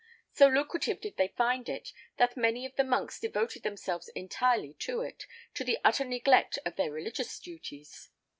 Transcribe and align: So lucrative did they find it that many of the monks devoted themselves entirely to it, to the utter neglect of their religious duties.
So 0.33 0.47
lucrative 0.47 0.99
did 0.99 1.17
they 1.17 1.27
find 1.27 1.69
it 1.69 1.93
that 2.17 2.35
many 2.35 2.65
of 2.65 2.75
the 2.75 2.83
monks 2.83 3.19
devoted 3.19 3.61
themselves 3.61 4.07
entirely 4.15 4.73
to 4.79 5.01
it, 5.01 5.27
to 5.53 5.63
the 5.63 5.77
utter 5.83 6.05
neglect 6.05 6.57
of 6.65 6.75
their 6.75 6.89
religious 6.89 7.37
duties. 7.39 8.09